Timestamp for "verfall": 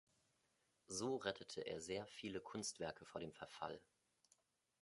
3.33-3.79